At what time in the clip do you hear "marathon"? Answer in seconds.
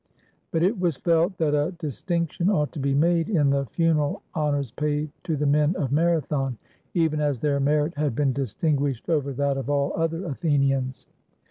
5.91-6.57